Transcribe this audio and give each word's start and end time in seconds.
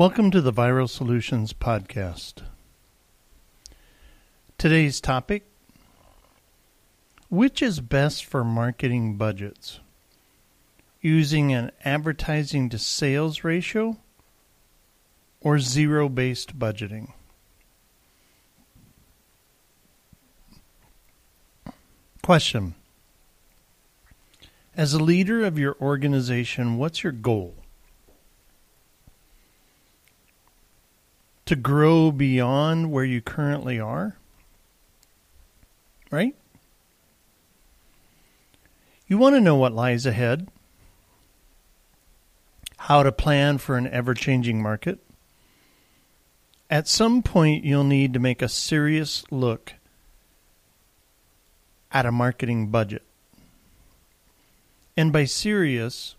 Welcome 0.00 0.30
to 0.30 0.40
the 0.40 0.50
Viral 0.50 0.88
Solutions 0.88 1.52
Podcast. 1.52 2.40
Today's 4.56 4.98
topic 4.98 5.44
Which 7.28 7.60
is 7.60 7.80
best 7.80 8.24
for 8.24 8.42
marketing 8.42 9.18
budgets? 9.18 9.80
Using 11.02 11.52
an 11.52 11.70
advertising 11.84 12.70
to 12.70 12.78
sales 12.78 13.44
ratio 13.44 13.98
or 15.42 15.58
zero 15.58 16.08
based 16.08 16.58
budgeting? 16.58 17.12
Question 22.22 22.74
As 24.74 24.94
a 24.94 25.04
leader 25.04 25.44
of 25.44 25.58
your 25.58 25.76
organization, 25.78 26.78
what's 26.78 27.04
your 27.04 27.12
goal? 27.12 27.59
To 31.50 31.56
grow 31.56 32.12
beyond 32.12 32.92
where 32.92 33.04
you 33.04 33.20
currently 33.20 33.80
are? 33.80 34.14
Right? 36.12 36.36
You 39.08 39.18
want 39.18 39.34
to 39.34 39.40
know 39.40 39.56
what 39.56 39.72
lies 39.72 40.06
ahead, 40.06 40.46
how 42.76 43.02
to 43.02 43.10
plan 43.10 43.58
for 43.58 43.76
an 43.76 43.88
ever 43.88 44.14
changing 44.14 44.62
market. 44.62 45.00
At 46.70 46.86
some 46.86 47.20
point, 47.20 47.64
you'll 47.64 47.82
need 47.82 48.12
to 48.12 48.20
make 48.20 48.42
a 48.42 48.48
serious 48.48 49.24
look 49.32 49.72
at 51.90 52.06
a 52.06 52.12
marketing 52.12 52.68
budget. 52.68 53.02
And 54.96 55.12
by 55.12 55.24
serious, 55.24 56.14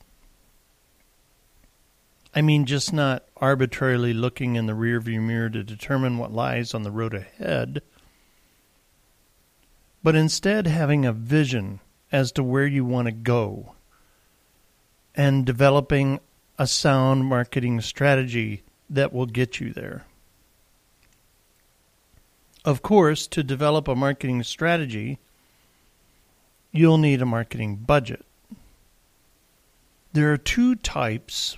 I 2.34 2.41
mean 2.41 2.66
just 2.66 2.94
not 2.94 3.26
arbitrarily 3.38 4.13
looking 4.13 4.55
in 4.55 4.65
the 4.65 4.74
rearview 4.74 5.21
mirror 5.21 5.49
to 5.49 5.63
determine 5.63 6.18
what 6.18 6.32
lies 6.32 6.73
on 6.73 6.84
the 6.84 6.91
road 6.91 7.13
ahead, 7.13 7.82
but 10.01 10.15
instead 10.15 10.65
having 10.65 11.05
a 11.05 11.12
vision 11.12 11.82
as 12.12 12.32
to 12.34 12.43
where 12.43 12.65
you 12.65 12.85
want 12.85 13.07
to 13.07 13.12
go 13.12 13.73
and 15.13 15.46
developing 15.46 16.20
a 16.57 16.68
sound 16.68 17.26
marketing 17.26 17.82
strategy 17.82 18.63
that 18.90 19.12
will 19.12 19.26
get 19.26 19.60
you 19.60 19.73
there. 19.73 20.05
Of 22.63 22.82
course, 22.82 23.27
to 23.27 23.43
develop 23.43 23.88
a 23.88 23.95
marketing 23.95 24.43
strategy, 24.43 25.20
you'll 26.71 26.98
need 26.98 27.21
a 27.21 27.26
marketing 27.26 27.77
budget. 27.77 28.23
There 30.13 30.32
are 30.32 30.38
two 30.38 30.76
types 30.76 31.57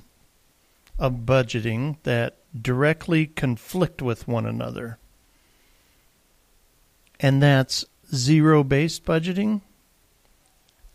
of 1.00 1.26
budgeting 1.26 1.98
that 2.04 2.38
directly 2.60 3.26
conflict 3.26 4.02
with 4.02 4.28
one 4.28 4.46
another. 4.46 4.98
And 7.20 7.42
that's 7.42 7.86
zero 8.14 8.64
based 8.64 9.06
budgeting 9.06 9.62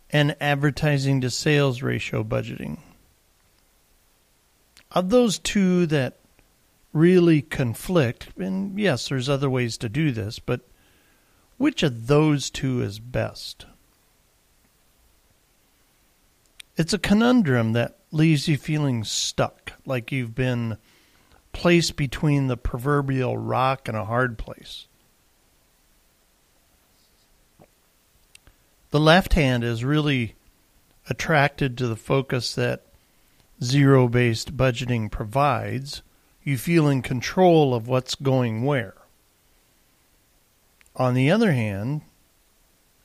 and 0.09 0.35
advertising 0.39 1.21
to 1.21 1.29
sales 1.29 1.81
ratio 1.81 2.23
budgeting. 2.23 2.79
Of 4.91 5.09
those 5.09 5.37
two 5.37 5.85
that 5.87 6.17
really 6.93 7.41
conflict, 7.41 8.29
and 8.37 8.79
yes, 8.79 9.07
there's 9.07 9.29
other 9.29 9.49
ways 9.49 9.77
to 9.77 9.89
do 9.89 10.11
this, 10.11 10.39
but 10.39 10.61
which 11.57 11.83
of 11.83 12.07
those 12.07 12.49
two 12.49 12.81
is 12.81 12.99
best? 12.99 13.65
It's 16.75 16.93
a 16.93 16.97
conundrum 16.97 17.73
that 17.73 17.98
leaves 18.11 18.47
you 18.47 18.57
feeling 18.57 19.03
stuck, 19.03 19.73
like 19.85 20.11
you've 20.11 20.35
been 20.35 20.77
placed 21.53 21.95
between 21.95 22.47
the 22.47 22.57
proverbial 22.57 23.37
rock 23.37 23.87
and 23.87 23.97
a 23.97 24.05
hard 24.05 24.37
place. 24.37 24.87
The 28.91 28.99
left 28.99 29.33
hand 29.33 29.63
is 29.63 29.83
really 29.83 30.35
attracted 31.09 31.77
to 31.77 31.87
the 31.87 31.95
focus 31.95 32.55
that 32.55 32.81
zero 33.63 34.07
based 34.07 34.55
budgeting 34.57 35.11
provides. 35.11 36.01
You 36.43 36.57
feel 36.57 36.87
in 36.87 37.01
control 37.01 37.75
of 37.75 37.87
what's 37.87 38.15
going 38.15 38.63
where. 38.63 38.95
On 40.95 41.13
the 41.13 41.29
other 41.29 41.51
hand, 41.51 42.01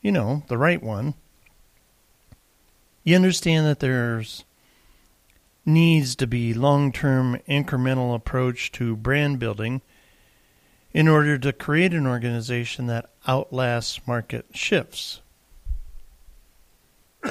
you 0.01 0.11
know, 0.11 0.43
the 0.49 0.59
right 0.59 0.83
one, 0.83 1.15
you 3.03 3.15
understand 3.15 3.67
that 3.67 3.81
there's 3.81 4.45
needs 5.67 6.15
to 6.17 6.27
be 6.27 6.53
long-term 6.53 7.39
incremental 7.49 8.15
approach 8.15 8.71
to 8.73 8.97
brand 8.97 9.39
building 9.39 9.81
in 10.93 11.09
order 11.09 11.39
to 11.39 11.53
create 11.53 11.95
an 11.95 12.07
organization 12.07 12.87
that 12.87 13.11
outlasts 13.27 14.07
market 14.07 14.47
shifts. 14.53 15.21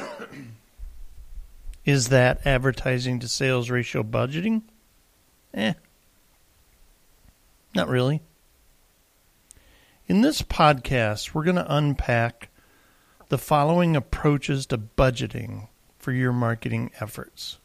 Is 1.85 2.09
that 2.09 2.45
advertising 2.45 3.19
to 3.19 3.27
sales 3.27 3.69
ratio 3.69 4.03
budgeting? 4.03 4.63
Eh. 5.53 5.73
Not 7.75 7.88
really. 7.88 8.22
In 10.07 10.22
this 10.22 10.41
podcast, 10.41 11.33
we're 11.33 11.43
going 11.43 11.55
to 11.55 11.75
unpack 11.75 12.49
the 13.29 13.38
following 13.38 13.95
approaches 13.95 14.66
to 14.67 14.77
budgeting 14.77 15.67
for 15.97 16.11
your 16.11 16.33
marketing 16.33 16.91
efforts 16.99 17.59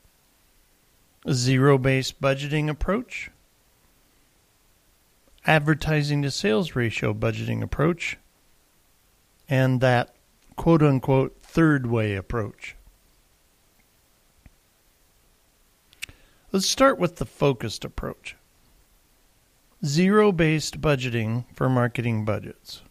zero 1.31 1.79
based 1.79 2.21
budgeting 2.21 2.69
approach, 2.69 3.31
advertising 5.47 6.23
to 6.23 6.31
sales 6.31 6.75
ratio 6.77 7.15
budgeting 7.15 7.63
approach, 7.63 8.17
and 9.49 9.81
that 9.81 10.15
quote 10.57 10.83
unquote 10.83 11.37
third 11.43 11.87
way 11.87 12.15
approach. 12.15 12.77
Let's 16.51 16.67
start 16.67 16.99
with 16.99 17.17
the 17.17 17.27
focused 17.27 17.85
approach. 17.85 18.37
Zero 19.85 20.33
based 20.33 20.81
budgeting 20.81 21.45
for 21.55 21.69
marketing 21.69 22.25
budgets. 22.25 22.83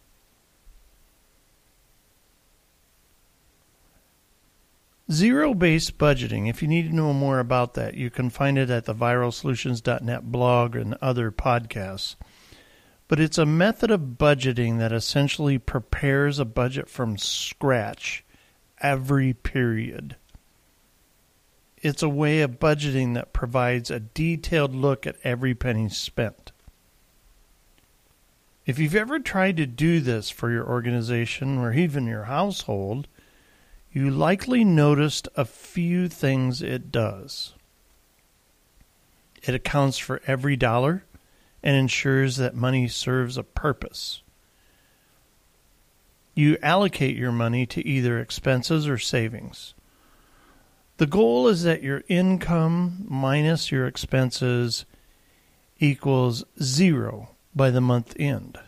Zero 5.10 5.54
based 5.54 5.96
budgeting, 5.96 6.50
if 6.50 6.60
you 6.60 6.68
need 6.68 6.88
to 6.88 6.94
know 6.94 7.14
more 7.14 7.38
about 7.38 7.72
that, 7.74 7.94
you 7.94 8.10
can 8.10 8.28
find 8.28 8.58
it 8.58 8.68
at 8.68 8.84
the 8.84 8.94
viralsolutions.net 8.94 10.30
blog 10.30 10.76
and 10.76 10.94
other 11.00 11.30
podcasts. 11.32 12.16
But 13.08 13.18
it's 13.18 13.38
a 13.38 13.46
method 13.46 13.90
of 13.90 14.18
budgeting 14.18 14.78
that 14.78 14.92
essentially 14.92 15.56
prepares 15.56 16.38
a 16.38 16.44
budget 16.44 16.90
from 16.90 17.16
scratch 17.16 18.22
every 18.82 19.32
period. 19.32 20.16
It's 21.78 22.02
a 22.02 22.08
way 22.08 22.42
of 22.42 22.58
budgeting 22.58 23.14
that 23.14 23.32
provides 23.32 23.90
a 23.90 24.00
detailed 24.00 24.74
look 24.74 25.06
at 25.06 25.16
every 25.24 25.54
penny 25.54 25.88
spent. 25.88 26.52
If 28.66 28.78
you've 28.78 28.94
ever 28.94 29.18
tried 29.18 29.56
to 29.56 29.64
do 29.64 30.00
this 30.00 30.28
for 30.28 30.50
your 30.50 30.68
organization 30.68 31.56
or 31.56 31.72
even 31.72 32.06
your 32.06 32.24
household, 32.24 33.08
you 33.98 34.10
likely 34.12 34.62
noticed 34.62 35.26
a 35.34 35.44
few 35.44 36.08
things 36.08 36.62
it 36.62 36.92
does. 36.92 37.54
It 39.42 39.56
accounts 39.56 39.98
for 39.98 40.22
every 40.24 40.54
dollar 40.54 41.04
and 41.64 41.74
ensures 41.74 42.36
that 42.36 42.54
money 42.54 42.86
serves 42.86 43.36
a 43.36 43.42
purpose. 43.42 44.22
You 46.36 46.58
allocate 46.62 47.16
your 47.16 47.32
money 47.32 47.66
to 47.66 47.84
either 47.84 48.20
expenses 48.20 48.86
or 48.86 48.98
savings. 48.98 49.74
The 50.98 51.06
goal 51.06 51.48
is 51.48 51.64
that 51.64 51.82
your 51.82 52.04
income 52.06 53.04
minus 53.08 53.72
your 53.72 53.88
expenses 53.88 54.86
equals 55.80 56.44
zero 56.62 57.30
by 57.52 57.70
the 57.70 57.80
month 57.80 58.14
end. 58.16 58.60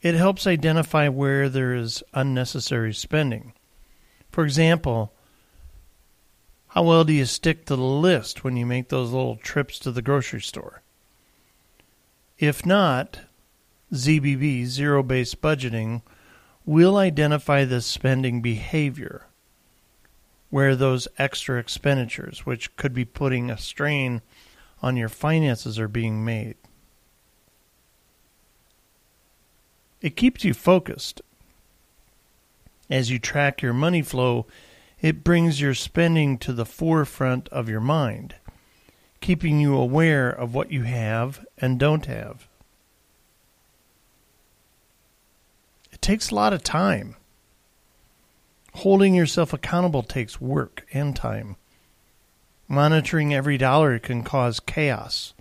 It 0.00 0.14
helps 0.14 0.46
identify 0.46 1.08
where 1.08 1.48
there 1.48 1.74
is 1.74 2.02
unnecessary 2.14 2.94
spending. 2.94 3.52
For 4.30 4.44
example, 4.44 5.12
how 6.68 6.84
well 6.84 7.04
do 7.04 7.12
you 7.12 7.24
stick 7.24 7.66
to 7.66 7.76
the 7.76 7.82
list 7.82 8.44
when 8.44 8.56
you 8.56 8.64
make 8.64 8.88
those 8.88 9.10
little 9.10 9.36
trips 9.36 9.78
to 9.80 9.90
the 9.90 10.02
grocery 10.02 10.40
store? 10.40 10.82
If 12.38 12.64
not, 12.64 13.20
ZBB, 13.92 14.66
zero 14.66 15.02
based 15.02 15.40
budgeting, 15.40 16.02
will 16.64 16.96
identify 16.96 17.64
the 17.64 17.80
spending 17.80 18.42
behavior 18.42 19.24
where 20.50 20.76
those 20.76 21.08
extra 21.18 21.58
expenditures, 21.58 22.46
which 22.46 22.74
could 22.76 22.94
be 22.94 23.04
putting 23.04 23.50
a 23.50 23.58
strain 23.58 24.22
on 24.82 24.96
your 24.96 25.08
finances, 25.08 25.78
are 25.78 25.88
being 25.88 26.24
made. 26.24 26.56
It 30.00 30.16
keeps 30.16 30.44
you 30.44 30.54
focused. 30.54 31.20
As 32.90 33.10
you 33.10 33.18
track 33.18 33.60
your 33.62 33.72
money 33.72 34.02
flow, 34.02 34.46
it 35.00 35.24
brings 35.24 35.60
your 35.60 35.74
spending 35.74 36.38
to 36.38 36.52
the 36.52 36.64
forefront 36.64 37.48
of 37.48 37.68
your 37.68 37.80
mind, 37.80 38.34
keeping 39.20 39.60
you 39.60 39.76
aware 39.76 40.30
of 40.30 40.54
what 40.54 40.72
you 40.72 40.82
have 40.82 41.44
and 41.58 41.78
don't 41.78 42.06
have. 42.06 42.48
It 45.92 46.00
takes 46.00 46.30
a 46.30 46.34
lot 46.34 46.52
of 46.52 46.62
time. 46.62 47.16
Holding 48.74 49.14
yourself 49.14 49.52
accountable 49.52 50.02
takes 50.02 50.40
work 50.40 50.86
and 50.92 51.14
time. 51.14 51.56
Monitoring 52.68 53.34
every 53.34 53.58
dollar 53.58 53.98
can 53.98 54.22
cause 54.22 54.60
chaos 54.60 55.34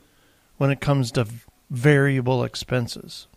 when 0.58 0.72
it 0.72 0.82
comes 0.82 1.12
to 1.12 1.28
variable 1.70 2.44
expenses. 2.44 3.28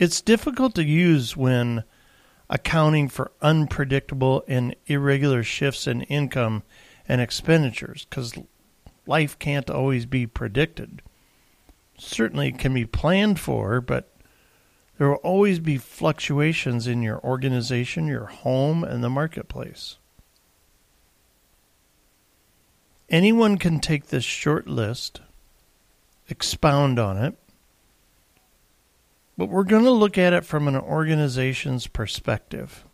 It's 0.00 0.22
difficult 0.22 0.74
to 0.76 0.82
use 0.82 1.36
when 1.36 1.84
accounting 2.48 3.10
for 3.10 3.32
unpredictable 3.42 4.42
and 4.48 4.74
irregular 4.86 5.42
shifts 5.42 5.86
in 5.86 6.00
income 6.04 6.62
and 7.06 7.20
expenditures 7.20 8.06
because 8.08 8.32
life 9.06 9.38
can't 9.38 9.68
always 9.68 10.06
be 10.06 10.26
predicted. 10.26 11.02
Certainly 11.98 12.52
can 12.52 12.72
be 12.72 12.86
planned 12.86 13.38
for, 13.38 13.82
but 13.82 14.10
there 14.96 15.10
will 15.10 15.16
always 15.16 15.58
be 15.58 15.76
fluctuations 15.76 16.86
in 16.86 17.02
your 17.02 17.20
organization, 17.22 18.06
your 18.06 18.24
home, 18.24 18.82
and 18.82 19.04
the 19.04 19.10
marketplace. 19.10 19.98
Anyone 23.10 23.58
can 23.58 23.80
take 23.80 24.06
this 24.06 24.24
short 24.24 24.66
list, 24.66 25.20
expound 26.30 26.98
on 26.98 27.18
it, 27.18 27.36
but 29.40 29.48
we're 29.48 29.64
going 29.64 29.84
to 29.84 29.90
look 29.90 30.18
at 30.18 30.34
it 30.34 30.44
from 30.44 30.68
an 30.68 30.76
organization's 30.76 31.86
perspective. 31.86 32.84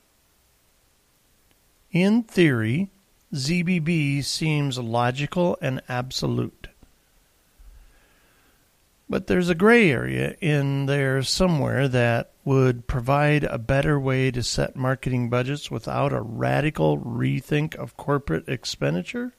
In 1.90 2.22
theory, 2.22 2.88
ZBB 3.34 4.22
seems 4.22 4.78
logical 4.78 5.58
and 5.60 5.82
absolute. 5.88 6.69
But 9.08 9.26
there's 9.26 9.48
a 9.48 9.56
gray 9.56 9.90
area 9.90 10.37
in 10.40 10.87
there 10.87 11.20
somewhere 11.25 11.88
that 11.88 12.31
would 12.44 12.87
provide 12.87 13.42
a 13.42 13.58
better 13.58 13.99
way 13.99 14.31
to 14.31 14.40
set 14.40 14.76
marketing 14.76 15.28
budgets 15.28 15.69
without 15.69 16.12
a 16.12 16.22
radical 16.22 16.96
rethink 16.96 17.75
of 17.75 17.96
corporate 17.96 18.49
expenditure. 18.49 19.32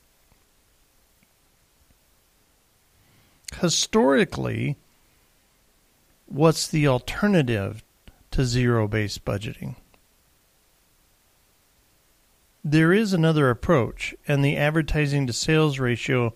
Historically, 3.62 4.76
what's 6.28 6.68
the 6.68 6.88
alternative 6.88 7.84
to 8.32 8.46
zero 8.46 8.88
based 8.88 9.26
budgeting? 9.26 9.76
There 12.64 12.92
is 12.92 13.14
another 13.14 13.50
approach, 13.50 14.14
and 14.28 14.44
the 14.44 14.58
advertising 14.58 15.26
to 15.28 15.34
sales 15.34 15.80
ratio 15.80 16.34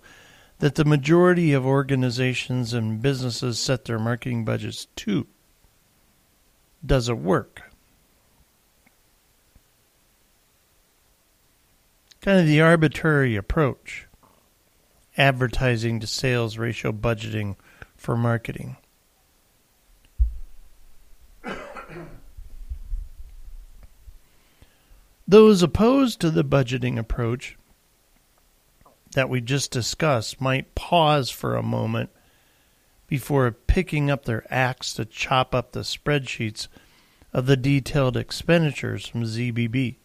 that 0.60 0.76
the 0.76 0.86
majority 0.86 1.54
of 1.54 1.66
organizations 1.66 2.74
and 2.74 3.02
businesses 3.02 3.60
set 3.60 3.86
their 3.86 4.00
marketing 4.00 4.46
budgets 4.46 4.88
to. 4.96 5.28
Does 6.86 7.10
it 7.10 7.18
work? 7.18 7.64
Kind 12.22 12.40
of 12.40 12.46
the 12.46 12.62
arbitrary 12.62 13.36
approach 13.36 14.08
advertising 15.18 16.00
to 16.00 16.08
sales 16.08 16.58
ratio 16.58 16.92
budgeting 16.92 17.56
for 17.98 18.16
marketing. 18.16 18.78
Those 25.32 25.64
opposed 25.64 26.20
to 26.20 26.30
the 26.30 26.44
budgeting 26.44 27.00
approach 27.00 27.58
that 29.14 29.30
we 29.30 29.40
just 29.40 29.72
discussed 29.72 30.42
might 30.42 30.76
pause 30.76 31.30
for 31.30 31.56
a 31.56 31.64
moment 31.64 32.10
before 33.08 33.50
picking 33.50 34.12
up 34.12 34.26
their 34.26 34.44
axe 34.54 34.92
to 34.96 35.06
chop 35.06 35.56
up 35.56 35.72
the 35.72 35.84
spreadsheets 35.84 36.68
of 37.32 37.46
the 37.46 37.56
detailed 37.56 38.18
expenditures 38.18 39.08
from 39.08 39.24
ZBB. 39.24 39.96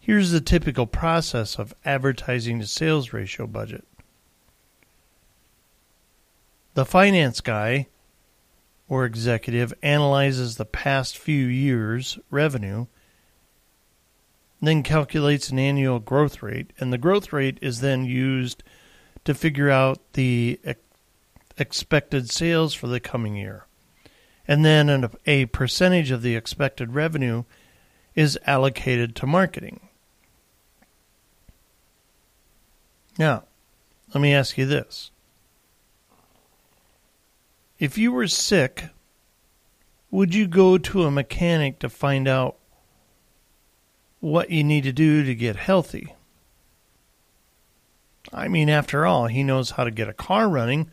Here's 0.00 0.32
the 0.32 0.40
typical 0.40 0.88
process 0.88 1.60
of 1.60 1.76
advertising 1.84 2.58
to 2.58 2.66
sales 2.66 3.12
ratio 3.12 3.46
budget. 3.46 3.84
The 6.74 6.84
finance 6.84 7.40
guy 7.40 7.86
or 8.88 9.04
executive 9.04 9.72
analyzes 9.82 10.56
the 10.56 10.64
past 10.64 11.16
few 11.16 11.46
years' 11.46 12.18
revenue 12.30 12.86
then 14.66 14.82
calculates 14.82 15.50
an 15.50 15.58
annual 15.58 15.98
growth 15.98 16.42
rate, 16.42 16.72
and 16.78 16.92
the 16.92 16.98
growth 16.98 17.32
rate 17.32 17.58
is 17.60 17.80
then 17.80 18.04
used 18.04 18.62
to 19.24 19.34
figure 19.34 19.70
out 19.70 20.00
the 20.14 20.58
expected 21.58 22.30
sales 22.30 22.74
for 22.74 22.86
the 22.86 23.00
coming 23.00 23.36
year. 23.36 23.66
And 24.46 24.64
then 24.64 25.10
a 25.26 25.46
percentage 25.46 26.10
of 26.10 26.22
the 26.22 26.36
expected 26.36 26.94
revenue 26.94 27.44
is 28.14 28.38
allocated 28.46 29.16
to 29.16 29.26
marketing. 29.26 29.88
Now, 33.18 33.44
let 34.12 34.20
me 34.20 34.34
ask 34.34 34.58
you 34.58 34.66
this. 34.66 35.10
If 37.78 37.98
you 37.98 38.12
were 38.12 38.28
sick, 38.28 38.84
would 40.10 40.34
you 40.34 40.46
go 40.46 40.78
to 40.78 41.04
a 41.04 41.10
mechanic 41.10 41.78
to 41.80 41.88
find 41.88 42.28
out 42.28 42.56
what 44.24 44.48
you 44.48 44.64
need 44.64 44.84
to 44.84 44.92
do 44.92 45.22
to 45.22 45.34
get 45.34 45.54
healthy. 45.54 46.14
I 48.32 48.48
mean, 48.48 48.70
after 48.70 49.04
all, 49.04 49.26
he 49.26 49.42
knows 49.42 49.72
how 49.72 49.84
to 49.84 49.90
get 49.90 50.08
a 50.08 50.14
car 50.14 50.48
running. 50.48 50.90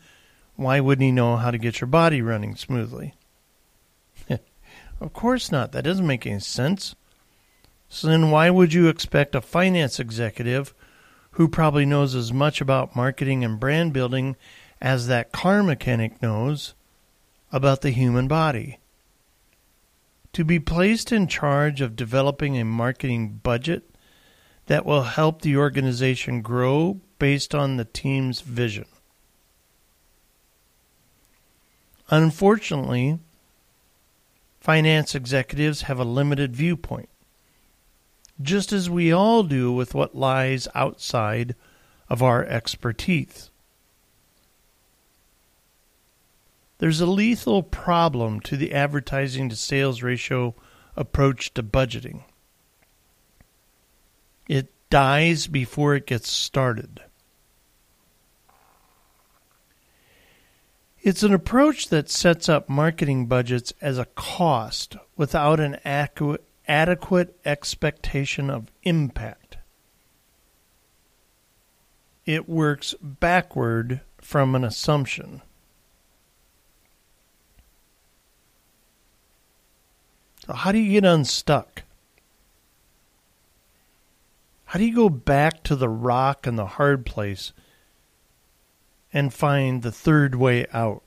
Why 0.54 0.80
wouldn't 0.80 1.04
he 1.04 1.12
know 1.12 1.36
how 1.36 1.50
to 1.50 1.56
get 1.56 1.80
your 1.80 1.88
body 1.88 2.20
running 2.20 2.56
smoothly? 2.56 3.14
of 4.28 5.12
course 5.14 5.50
not. 5.50 5.72
That 5.72 5.84
doesn't 5.84 6.06
make 6.06 6.26
any 6.26 6.40
sense. 6.40 6.94
So 7.88 8.06
then, 8.06 8.30
why 8.30 8.50
would 8.50 8.74
you 8.74 8.88
expect 8.88 9.34
a 9.34 9.40
finance 9.40 9.98
executive 9.98 10.74
who 11.32 11.48
probably 11.48 11.86
knows 11.86 12.14
as 12.14 12.34
much 12.34 12.60
about 12.60 12.94
marketing 12.94 13.44
and 13.44 13.58
brand 13.58 13.94
building 13.94 14.36
as 14.82 15.06
that 15.06 15.32
car 15.32 15.62
mechanic 15.62 16.20
knows 16.20 16.74
about 17.50 17.80
the 17.80 17.90
human 17.90 18.28
body? 18.28 18.78
to 20.32 20.44
be 20.44 20.58
placed 20.58 21.12
in 21.12 21.26
charge 21.26 21.80
of 21.80 21.96
developing 21.96 22.58
a 22.58 22.64
marketing 22.64 23.40
budget 23.42 23.84
that 24.66 24.86
will 24.86 25.02
help 25.02 25.42
the 25.42 25.56
organization 25.56 26.40
grow 26.40 27.00
based 27.18 27.54
on 27.54 27.76
the 27.76 27.84
team's 27.84 28.40
vision. 28.40 28.86
Unfortunately, 32.08 33.18
finance 34.60 35.14
executives 35.14 35.82
have 35.82 35.98
a 35.98 36.04
limited 36.04 36.56
viewpoint, 36.56 37.08
just 38.40 38.72
as 38.72 38.88
we 38.88 39.12
all 39.12 39.42
do 39.42 39.72
with 39.72 39.94
what 39.94 40.14
lies 40.14 40.68
outside 40.74 41.54
of 42.08 42.22
our 42.22 42.44
expertise. 42.44 43.50
There's 46.82 47.00
a 47.00 47.06
lethal 47.06 47.62
problem 47.62 48.40
to 48.40 48.56
the 48.56 48.72
advertising 48.72 49.48
to 49.50 49.54
sales 49.54 50.02
ratio 50.02 50.56
approach 50.96 51.54
to 51.54 51.62
budgeting. 51.62 52.24
It 54.48 54.72
dies 54.90 55.46
before 55.46 55.94
it 55.94 56.08
gets 56.08 56.28
started. 56.28 57.00
It's 61.00 61.22
an 61.22 61.32
approach 61.32 61.86
that 61.90 62.10
sets 62.10 62.48
up 62.48 62.68
marketing 62.68 63.26
budgets 63.26 63.72
as 63.80 63.96
a 63.96 64.06
cost 64.16 64.96
without 65.16 65.60
an 65.60 65.76
adequate, 65.84 66.44
expectation 67.44 68.50
of 68.50 68.72
impact. 68.82 69.58
It 72.26 72.48
works 72.48 72.96
backward 73.00 74.00
from 74.20 74.56
an 74.56 74.64
assumption. 74.64 75.42
So, 80.44 80.54
how 80.54 80.72
do 80.72 80.78
you 80.78 81.00
get 81.00 81.08
unstuck? 81.08 81.84
How 84.64 84.78
do 84.78 84.84
you 84.84 84.94
go 84.94 85.08
back 85.08 85.62
to 85.64 85.76
the 85.76 85.88
rock 85.88 86.46
and 86.46 86.58
the 86.58 86.66
hard 86.66 87.06
place 87.06 87.52
and 89.12 89.32
find 89.32 89.82
the 89.82 89.92
third 89.92 90.34
way 90.34 90.66
out? 90.72 91.02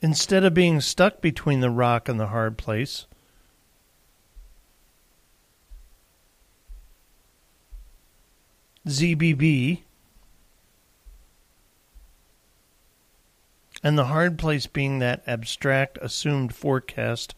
Instead 0.00 0.44
of 0.44 0.54
being 0.54 0.80
stuck 0.80 1.20
between 1.20 1.60
the 1.60 1.70
rock 1.70 2.08
and 2.08 2.18
the 2.18 2.28
hard 2.28 2.56
place, 2.58 3.06
ZBB 8.88 9.82
And 13.82 13.96
the 13.96 14.06
hard 14.06 14.38
place 14.38 14.66
being 14.66 14.98
that 14.98 15.22
abstract 15.26 15.98
assumed 16.02 16.54
forecast 16.54 17.34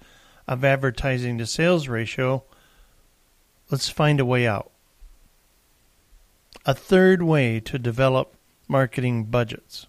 of 0.48 0.64
advertising 0.64 1.38
to 1.38 1.46
sales 1.46 1.86
ratio, 1.88 2.42
let's 3.70 3.88
find 3.88 4.18
a 4.18 4.24
way 4.24 4.46
out. 4.46 4.70
A 6.66 6.74
third 6.74 7.22
way 7.22 7.60
to 7.60 7.78
develop 7.78 8.34
marketing 8.68 9.24
budgets. 9.24 9.86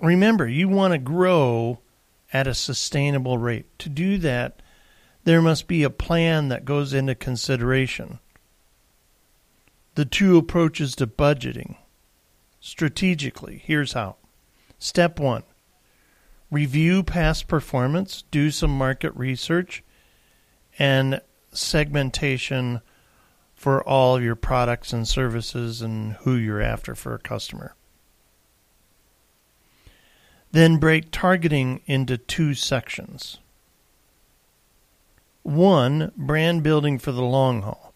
Remember, 0.00 0.48
you 0.48 0.68
want 0.68 0.92
to 0.92 0.98
grow 0.98 1.80
at 2.32 2.46
a 2.46 2.54
sustainable 2.54 3.38
rate. 3.38 3.66
To 3.80 3.88
do 3.88 4.18
that, 4.18 4.62
there 5.24 5.42
must 5.42 5.68
be 5.68 5.82
a 5.82 5.90
plan 5.90 6.48
that 6.48 6.64
goes 6.64 6.94
into 6.94 7.14
consideration. 7.14 8.18
The 9.94 10.04
two 10.04 10.38
approaches 10.38 10.94
to 10.96 11.06
budgeting. 11.06 11.76
Strategically, 12.60 13.62
here's 13.64 13.94
how. 13.94 14.16
Step 14.78 15.18
one 15.18 15.42
review 16.50 17.02
past 17.02 17.46
performance, 17.46 18.24
do 18.30 18.50
some 18.50 18.76
market 18.76 19.14
research, 19.14 19.84
and 20.78 21.20
segmentation 21.52 22.80
for 23.54 23.86
all 23.86 24.16
of 24.16 24.22
your 24.22 24.34
products 24.34 24.92
and 24.92 25.06
services 25.06 25.82
and 25.82 26.14
who 26.14 26.34
you're 26.34 26.62
after 26.62 26.94
for 26.94 27.14
a 27.14 27.18
customer. 27.18 27.74
Then 30.52 30.78
break 30.78 31.10
targeting 31.12 31.80
into 31.86 32.18
two 32.18 32.54
sections. 32.54 33.38
One, 35.42 36.10
brand 36.16 36.62
building 36.62 36.98
for 36.98 37.12
the 37.12 37.22
long 37.22 37.62
haul. 37.62 37.89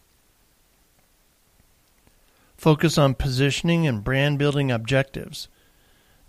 Focus 2.65 2.97
on 2.97 3.15
positioning 3.15 3.87
and 3.87 4.03
brand 4.03 4.39
building 4.39 4.71
objectives. 4.71 5.49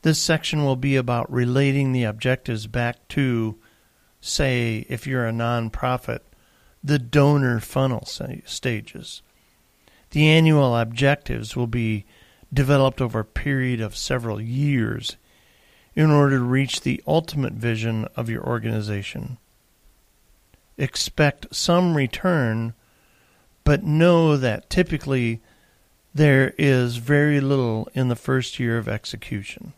This 0.01 0.19
section 0.19 0.65
will 0.65 0.75
be 0.75 0.97
about 0.97 1.31
relating 1.31 1.93
the 1.93 2.03
objectives 2.03 2.67
back 2.67 3.07
to, 3.07 3.55
say, 4.19 4.85
if 4.89 5.07
you're 5.07 5.25
a 5.25 5.31
nonprofit, 5.31 6.19
the 6.83 6.99
donor 6.99 7.61
funnel 7.61 8.05
stages. 8.05 9.21
The 10.11 10.27
annual 10.27 10.75
objectives 10.75 11.55
will 11.55 11.67
be 11.67 12.05
developed 12.53 12.99
over 12.99 13.21
a 13.21 13.23
period 13.23 13.79
of 13.79 13.95
several 13.95 14.41
years 14.41 15.15
in 15.95 16.11
order 16.11 16.37
to 16.37 16.43
reach 16.43 16.81
the 16.81 17.01
ultimate 17.07 17.53
vision 17.53 18.09
of 18.17 18.29
your 18.29 18.45
organization. 18.45 19.37
Expect 20.77 21.55
some 21.55 21.95
return, 21.95 22.73
but 23.63 23.85
know 23.85 24.35
that 24.35 24.69
typically 24.69 25.39
there 26.15 26.53
is 26.57 26.95
very 26.95 27.41
little 27.41 27.89
in 27.93 28.07
the 28.07 28.15
first 28.15 28.57
year 28.57 28.77
of 28.77 28.87
execution. 28.87 29.73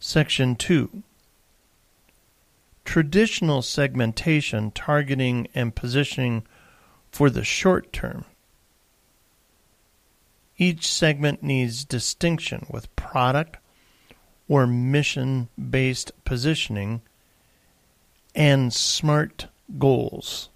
Section 0.00 0.56
2 0.56 1.04
Traditional 2.84 3.62
segmentation, 3.62 4.72
targeting, 4.72 5.46
and 5.54 5.72
positioning 5.72 6.42
for 7.12 7.30
the 7.30 7.44
short 7.44 7.92
term. 7.92 8.24
Each 10.56 10.90
segment 10.90 11.40
needs 11.40 11.84
distinction 11.84 12.66
with 12.68 12.94
product 12.96 13.58
or 14.48 14.66
mission 14.66 15.48
based 15.56 16.10
positioning 16.24 17.02
and 18.34 18.72
SMART 18.72 19.46
goals. 19.78 20.48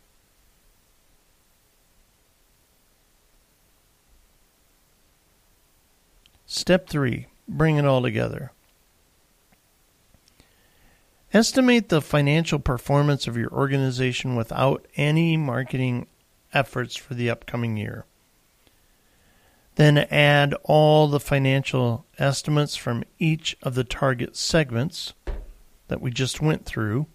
Step 6.52 6.86
3 6.86 7.28
Bring 7.48 7.78
it 7.78 7.86
all 7.86 8.02
together. 8.02 8.52
Estimate 11.32 11.88
the 11.88 12.02
financial 12.02 12.58
performance 12.58 13.26
of 13.26 13.38
your 13.38 13.50
organization 13.50 14.36
without 14.36 14.86
any 14.94 15.38
marketing 15.38 16.06
efforts 16.52 16.94
for 16.94 17.14
the 17.14 17.30
upcoming 17.30 17.78
year. 17.78 18.04
Then 19.76 19.96
add 19.96 20.54
all 20.62 21.08
the 21.08 21.18
financial 21.18 22.04
estimates 22.18 22.76
from 22.76 23.04
each 23.18 23.56
of 23.62 23.74
the 23.74 23.82
target 23.82 24.36
segments 24.36 25.14
that 25.88 26.02
we 26.02 26.10
just 26.10 26.42
went 26.42 26.66
through 26.66 27.06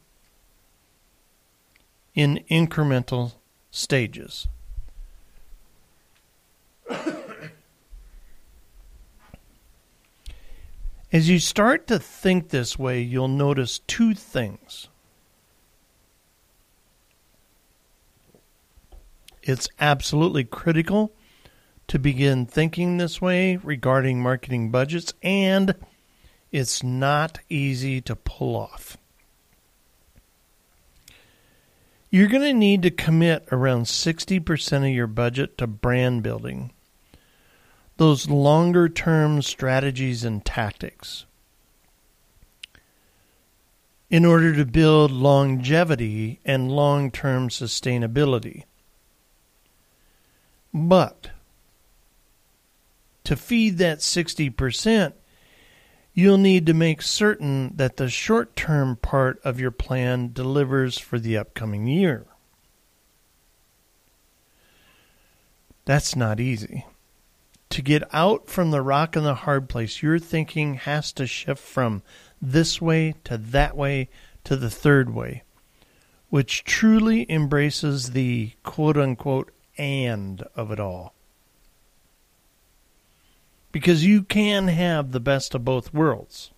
in 2.16 2.44
incremental 2.50 3.34
stages. 3.70 4.48
As 11.12 11.30
you 11.30 11.40
start 11.40 11.88
to 11.88 12.00
think 12.00 12.50
this 12.50 12.78
way, 12.78 13.00
you'll 13.00 13.30
notice 13.30 13.80
two 13.80 14.14
things. 14.14 14.90
It's 19.42 19.70
absolutely 19.80 20.44
critical 20.44 21.14
to 21.88 21.98
begin 21.98 22.46
thinking 22.46 22.98
this 22.98 23.22
way 23.22 23.56
regarding 23.56 24.22
marketing 24.22 24.70
budgets, 24.72 25.14
and 25.24 25.74
it's 26.52 26.84
not 26.84 27.40
easy 27.48 28.02
to 28.02 28.16
pull 28.16 28.58
off. 28.58 28.98
You're 32.10 32.28
going 32.28 32.44
to 32.44 32.54
need 32.54 32.82
to 32.84 32.92
commit 32.92 33.48
around 33.52 33.84
60% 33.84 34.78
of 34.78 34.94
your 34.94 35.08
budget 35.08 35.58
to 35.58 35.68
brand 35.68 36.24
building, 36.24 36.74
those 37.98 38.30
longer 38.30 38.88
term 38.88 39.42
strategies 39.42 40.24
and 40.24 40.44
tactics. 40.46 41.26
In 44.10 44.24
order 44.24 44.56
to 44.56 44.66
build 44.66 45.12
longevity 45.12 46.40
and 46.46 46.72
long 46.72 47.12
term 47.12 47.50
sustainability. 47.50 48.64
But 50.74 51.32
to 53.26 53.36
feed 53.36 53.78
that 53.80 54.00
60%, 54.00 55.14
you'll 56.14 56.38
need 56.38 56.66
to 56.66 56.74
make 56.74 57.02
certain 57.02 57.76
that 57.76 57.98
the 57.98 58.10
short 58.10 58.56
term 58.56 58.96
part 58.96 59.40
of 59.44 59.60
your 59.60 59.72
plan 59.72 60.32
delivers 60.32 60.98
for 60.98 61.20
the 61.20 61.36
upcoming 61.36 61.88
year. 61.88 62.26
That's 65.84 66.16
not 66.16 66.40
easy. 66.40 66.86
To 67.70 67.82
get 67.82 68.04
out 68.14 68.48
from 68.48 68.72
the 68.72 68.82
rock 68.82 69.16
and 69.16 69.26
the 69.26 69.36
hard 69.36 69.70
place, 69.70 70.02
your 70.02 70.20
thinking 70.20 70.76
has 70.76 71.12
to 71.14 71.28
shift 71.28 71.62
from 71.62 72.02
this 72.42 72.82
way 72.82 73.16
to 73.26 73.38
that 73.38 73.76
way 73.76 74.10
to 74.46 74.56
the 74.56 74.70
third 74.70 75.14
way, 75.14 75.44
which 76.30 76.64
truly 76.64 77.30
embraces 77.30 78.12
the 78.12 78.52
quote 78.64 78.98
unquote 78.98 79.52
and 79.78 80.42
of 80.56 80.72
it 80.72 80.80
all 80.80 81.14
because 83.72 84.04
you 84.04 84.24
can 84.24 84.70
have 84.70 85.12
the 85.12 85.20
best 85.20 85.54
of 85.54 85.64
both 85.64 85.94
worlds. 85.94 86.50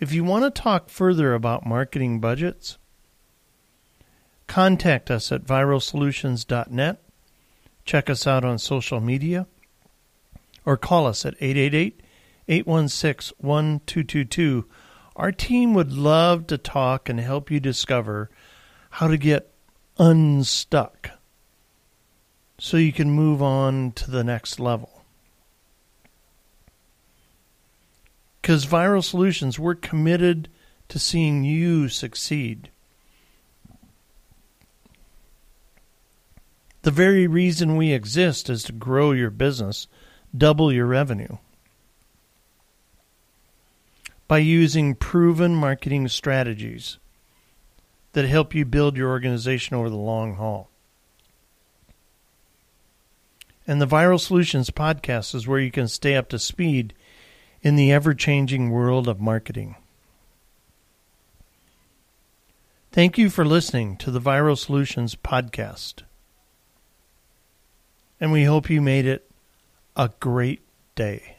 If 0.00 0.14
you 0.14 0.24
want 0.24 0.44
to 0.44 0.62
talk 0.62 0.88
further 0.88 1.34
about 1.34 1.66
marketing 1.66 2.20
budgets, 2.20 2.78
contact 4.46 5.10
us 5.10 5.32
at 5.32 5.44
viralsolutions.net, 5.44 7.02
check 7.84 8.10
us 8.10 8.26
out 8.26 8.44
on 8.44 8.58
social 8.58 9.00
media, 9.00 9.46
or 10.64 10.76
call 10.76 11.06
us 11.06 11.24
at 11.24 11.34
888 11.40 12.00
816 12.48 13.36
1222. 13.38 14.66
Our 15.16 15.32
team 15.32 15.74
would 15.74 15.92
love 15.92 16.46
to 16.48 16.58
talk 16.58 17.08
and 17.08 17.20
help 17.20 17.50
you 17.50 17.60
discover 17.60 18.30
how 18.90 19.08
to 19.08 19.16
get 19.16 19.52
unstuck 19.98 21.10
so 22.58 22.76
you 22.76 22.92
can 22.92 23.10
move 23.10 23.42
on 23.42 23.92
to 23.92 24.10
the 24.10 24.24
next 24.24 24.58
level. 24.58 25.02
Because 28.40 28.66
Viral 28.66 29.02
Solutions, 29.02 29.58
we're 29.58 29.74
committed 29.74 30.48
to 30.88 30.98
seeing 30.98 31.44
you 31.44 31.88
succeed. 31.88 32.70
The 36.84 36.90
very 36.90 37.26
reason 37.26 37.78
we 37.78 37.94
exist 37.94 38.50
is 38.50 38.62
to 38.64 38.72
grow 38.72 39.12
your 39.12 39.30
business, 39.30 39.88
double 40.36 40.70
your 40.70 40.84
revenue. 40.84 41.38
By 44.28 44.38
using 44.38 44.94
proven 44.94 45.54
marketing 45.54 46.08
strategies 46.08 46.98
that 48.12 48.26
help 48.26 48.54
you 48.54 48.66
build 48.66 48.98
your 48.98 49.08
organization 49.08 49.74
over 49.74 49.88
the 49.88 49.96
long 49.96 50.34
haul. 50.34 50.68
And 53.66 53.80
the 53.80 53.86
Viral 53.86 54.20
Solutions 54.20 54.68
podcast 54.68 55.34
is 55.34 55.48
where 55.48 55.60
you 55.60 55.70
can 55.70 55.88
stay 55.88 56.14
up 56.14 56.28
to 56.28 56.38
speed 56.38 56.92
in 57.62 57.76
the 57.76 57.92
ever 57.92 58.12
changing 58.12 58.68
world 58.68 59.08
of 59.08 59.18
marketing. 59.18 59.76
Thank 62.92 63.16
you 63.16 63.30
for 63.30 63.46
listening 63.46 63.96
to 63.96 64.10
the 64.10 64.20
Viral 64.20 64.58
Solutions 64.58 65.16
podcast. 65.16 66.02
And 68.24 68.32
we 68.32 68.44
hope 68.44 68.70
you 68.70 68.80
made 68.80 69.04
it 69.04 69.30
a 69.96 70.08
great 70.18 70.62
day. 70.94 71.36